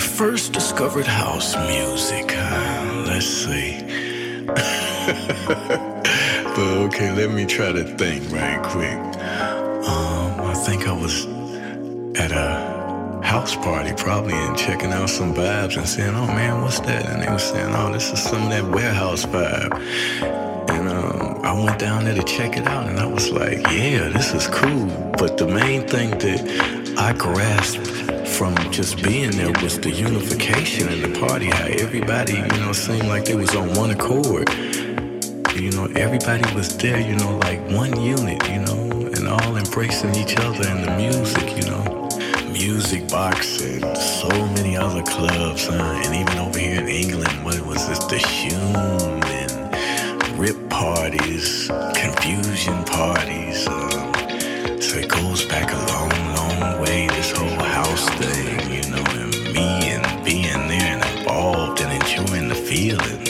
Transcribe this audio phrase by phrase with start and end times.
[0.00, 2.34] first discovered house music.
[3.06, 3.78] Let's see.
[6.54, 8.98] but okay, let me try to think right quick.
[9.88, 11.26] Um, I think I was
[12.18, 16.80] at a house party probably and checking out some vibes and saying, oh man, what's
[16.80, 17.06] that?
[17.06, 19.72] And they were saying, oh, this is some of that warehouse vibe.
[20.70, 24.08] And um, I went down there to check it out and I was like, yeah,
[24.08, 24.86] this is cool.
[25.18, 31.02] But the main thing that I grasped from just being there was the unification in
[31.02, 34.48] the party, how everybody, you know, seemed like they was on one accord.
[35.54, 40.14] You know, everybody was there, you know, like one unit, you know, and all embracing
[40.14, 42.08] each other and the music, you know.
[42.52, 46.02] Music box and so many other clubs, huh?
[46.04, 47.98] and even over here in England, what was this?
[48.04, 53.66] The Shoom and Rip parties, confusion parties.
[53.66, 54.12] Um,
[54.80, 56.29] so it goes back a long,
[56.80, 61.90] way, this whole house thing, you know, and me and being there and involved and
[62.02, 63.20] enjoying the feeling.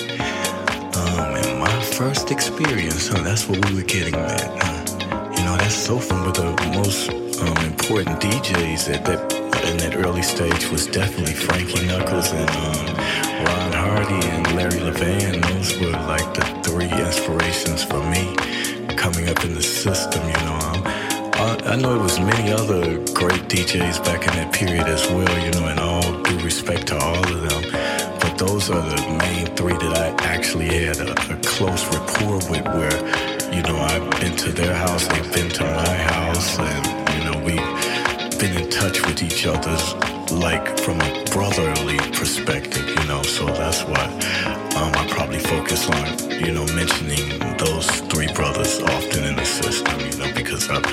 [0.96, 4.62] Um, and my first experience, huh, that's what we were getting at.
[4.62, 5.30] Huh?
[5.36, 9.96] You know, that's so fun, but the most um, important DJs at that in that
[9.96, 15.42] early stage was definitely Frankie Knuckles and um, Ron Hardy and Larry Levan.
[15.42, 18.34] Those were like the three inspirations for me
[18.96, 20.26] coming up in the system.
[20.26, 20.69] You know,
[21.66, 25.44] I, know it was many other great DJs back in that period as well.
[25.44, 28.18] You know, and all due respect to all of them.
[28.20, 32.64] But those are the main three that I actually had a, a close rapport with,
[32.64, 32.98] where
[33.54, 37.38] you know I've been to their house, they've been to my house, and you know
[37.44, 39.94] we've been in touch with each other's
[40.32, 43.22] like from a brotherly perspective, you know.
[43.22, 44.04] So that's why
[44.76, 50.00] um, I probably focus on you know mentioning those three brothers often in the system,
[50.00, 50.84] you know, I've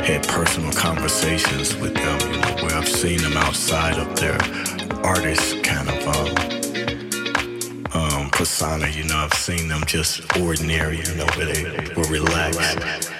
[0.00, 4.38] had personal conversations with them, you know, where I've seen them outside of their
[5.04, 6.06] artist kind of
[7.94, 9.16] um, um, persona, you know.
[9.16, 13.10] I've seen them just ordinary, you know, where they were relaxed.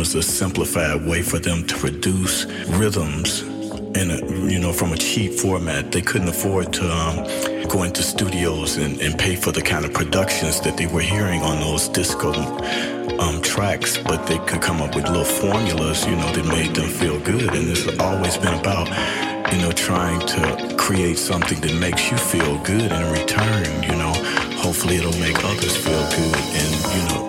[0.00, 2.46] Was a simplified way for them to produce
[2.80, 3.42] rhythms
[4.00, 4.16] in a,
[4.50, 5.92] you know, from a cheap format.
[5.92, 7.16] They couldn't afford to um,
[7.68, 11.42] go into studios and, and pay for the kind of productions that they were hearing
[11.42, 12.32] on those disco
[13.20, 16.88] um, tracks, but they could come up with little formulas, you know, that made them
[16.88, 17.52] feel good.
[17.52, 18.88] And it's always been about,
[19.52, 24.14] you know, trying to create something that makes you feel good in return, you know.
[24.64, 27.19] Hopefully it'll make others feel good and, you know,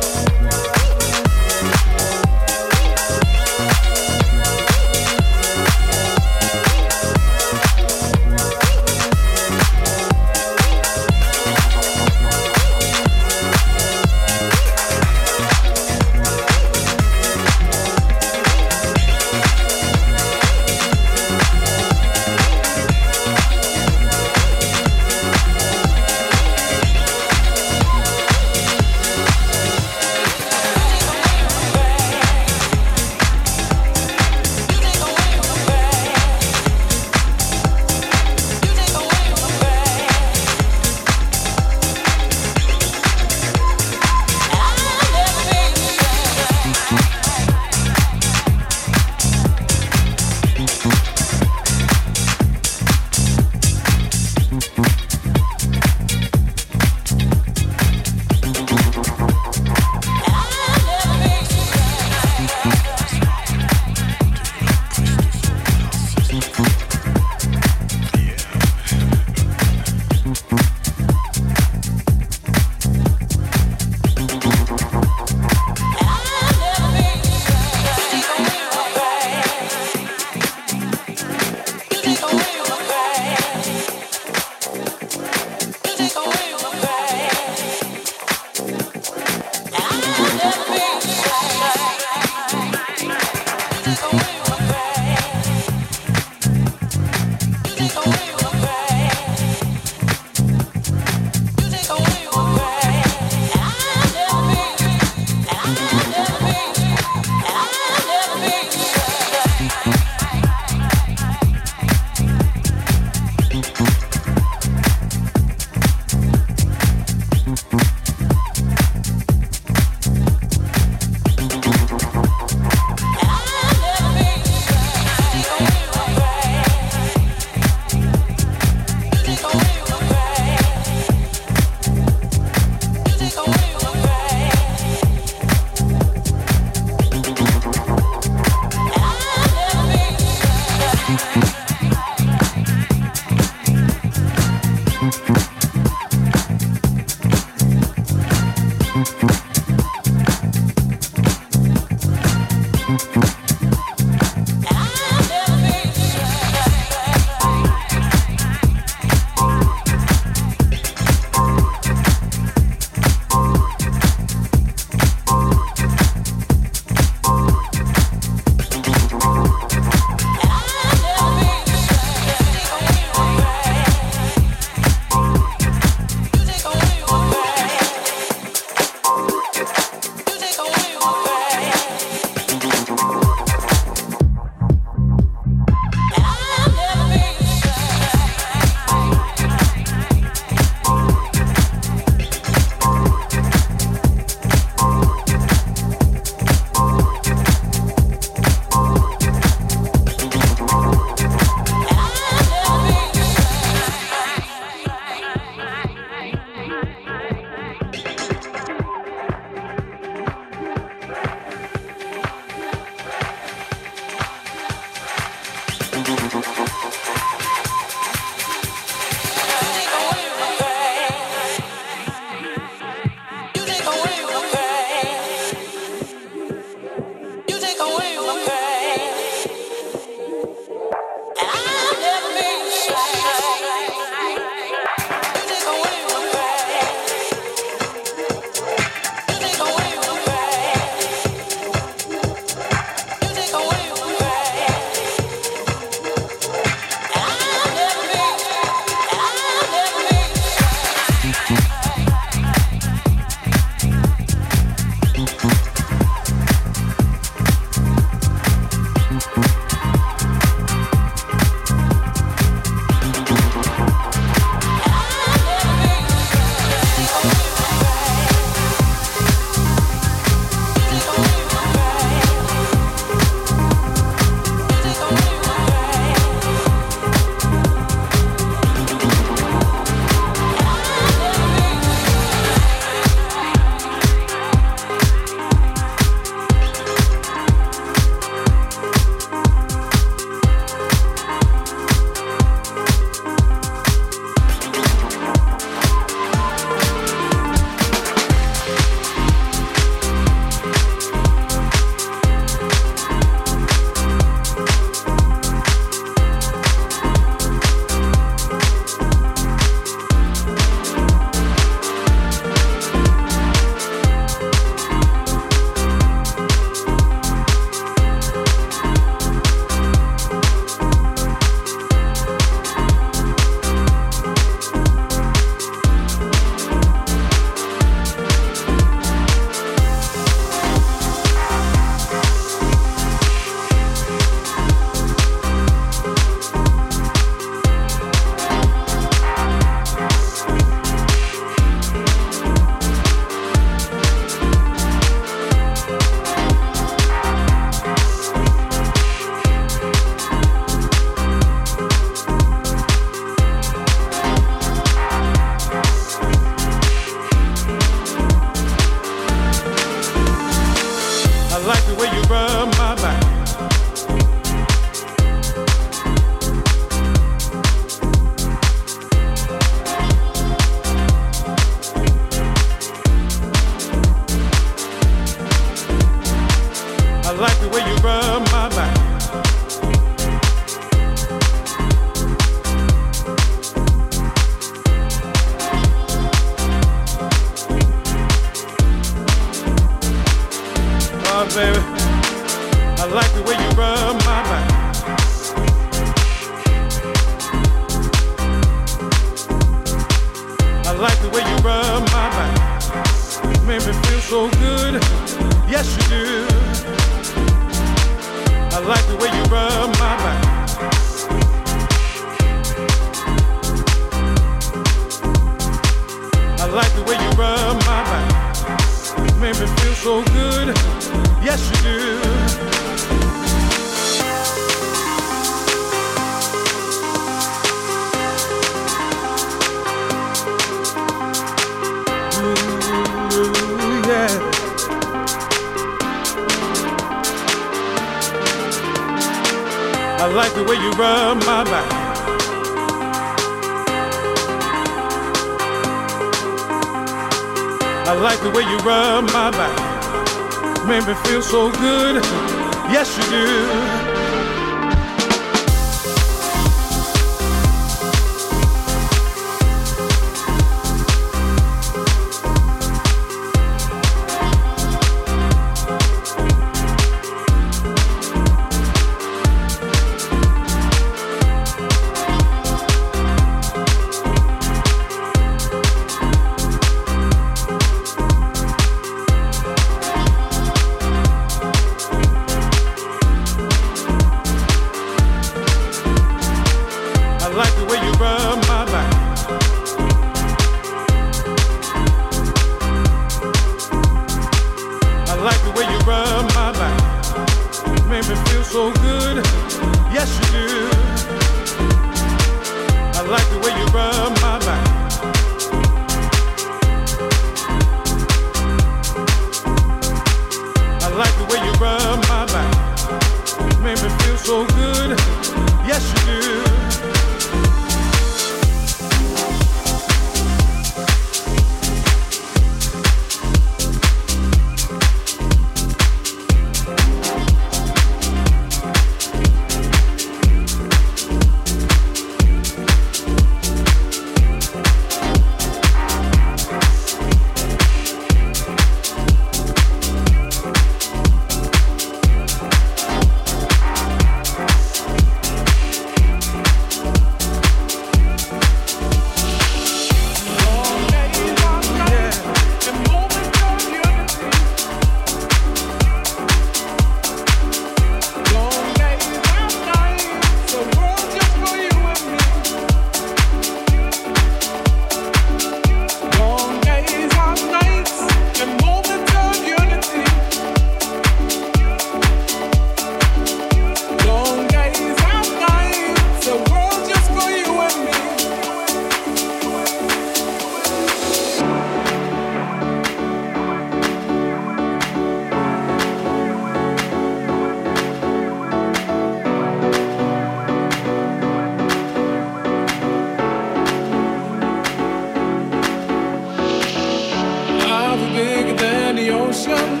[599.64, 600.00] sunshine.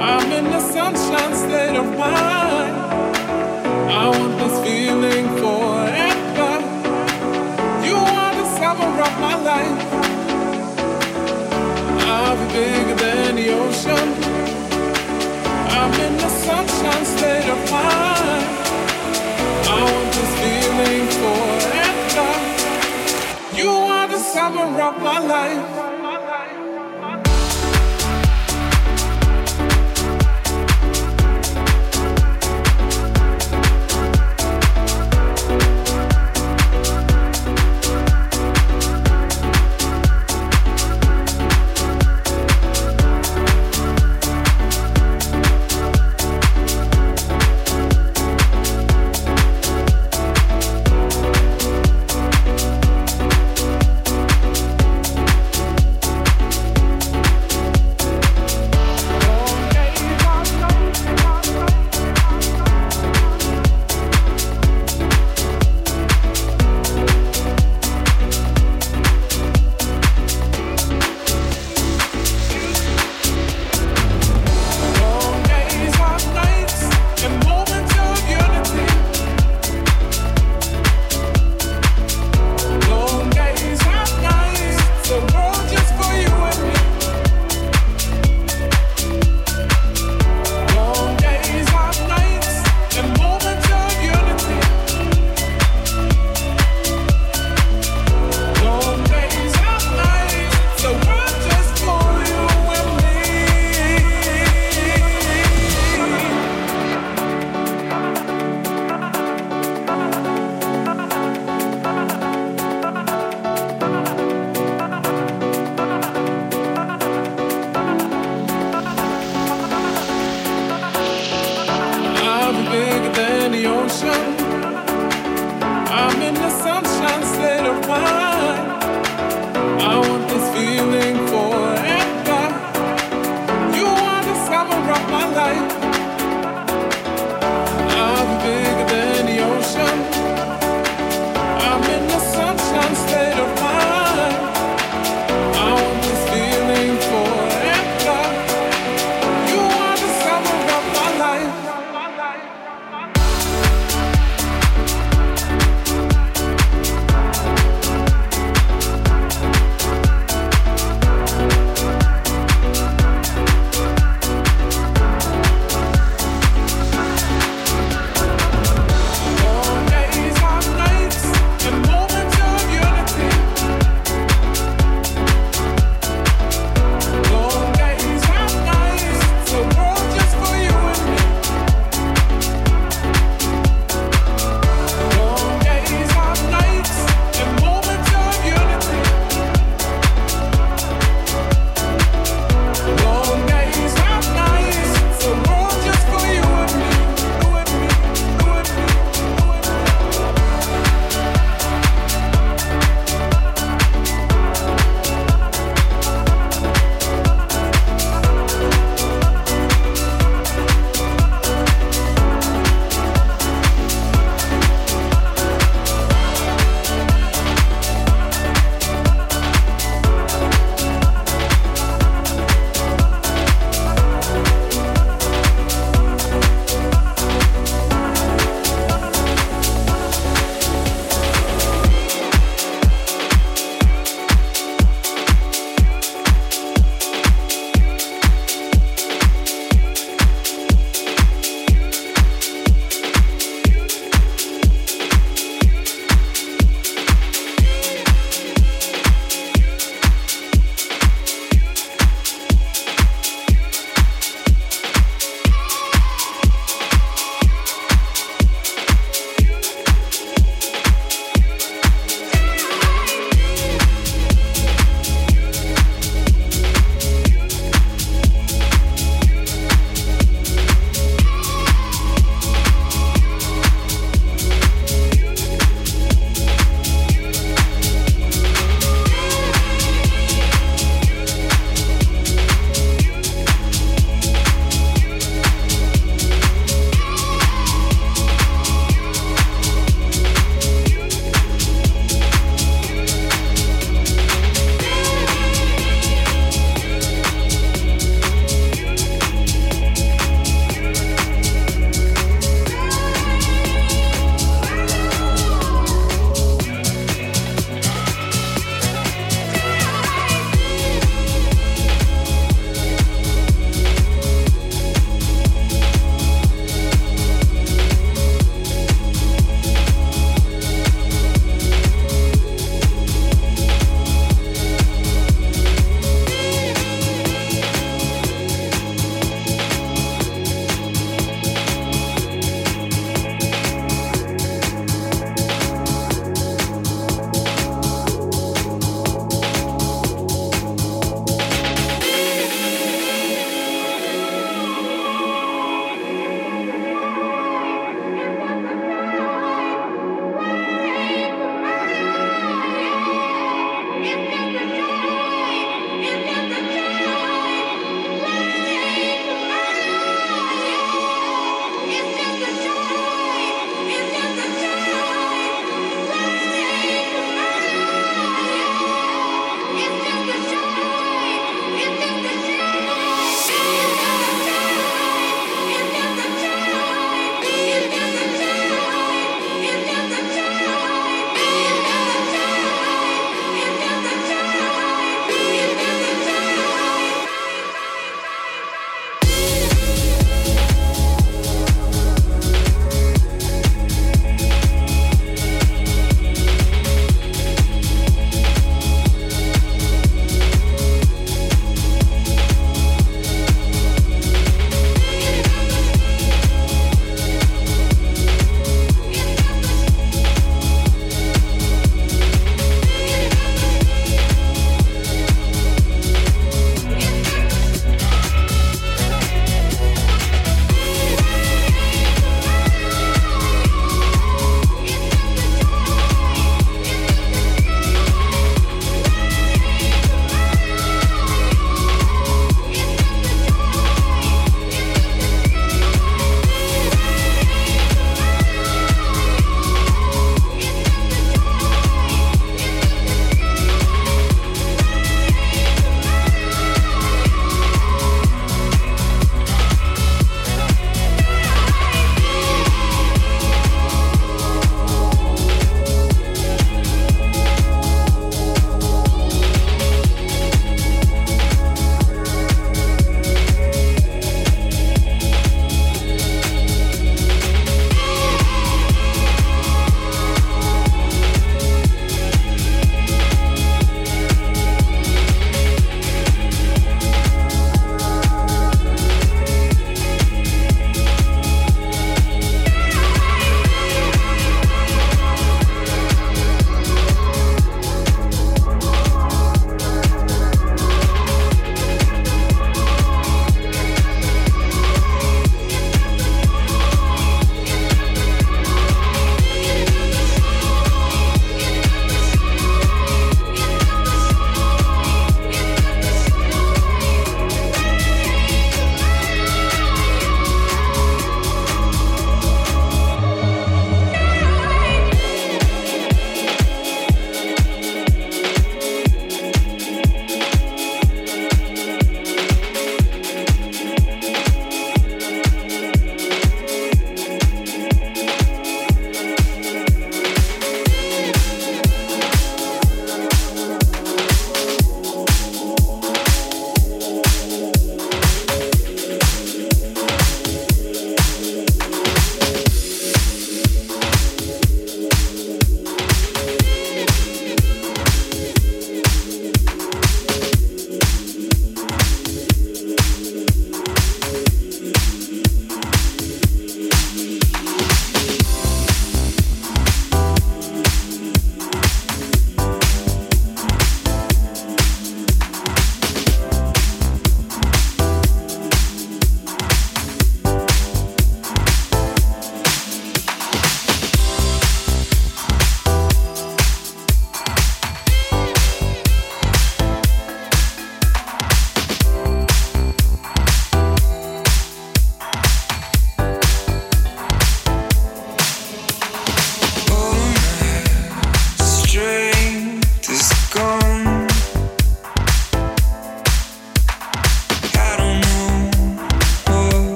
[0.00, 2.74] I'm in a sunshine state of mind.
[4.02, 6.52] I want this feeling forever.
[7.86, 9.80] You are the summer of my life.
[12.08, 14.08] I'll be bigger than the ocean.
[15.78, 18.46] I'm in a sunshine state of mind.
[19.74, 22.30] I want this feeling forever.
[23.60, 25.69] You are the summer of my life.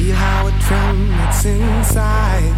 [0.00, 2.54] Feel how it trembles inside.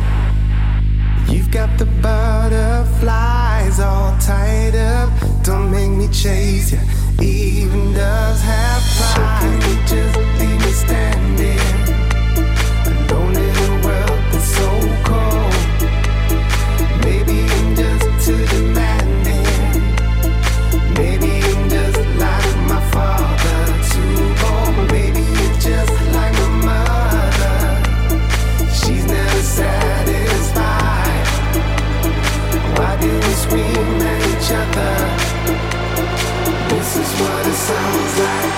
[1.28, 5.10] You've got the butterflies all tied up.
[5.42, 6.78] Don't make me chase you.
[7.20, 9.42] Even does have pride.
[9.42, 11.58] So you just leave me standing
[13.10, 14.68] alone in a world that's so
[15.02, 15.54] cold?
[17.04, 19.01] Maybe I'm just too demanding.
[34.52, 35.16] each other.
[36.68, 38.51] This is what it sounds like.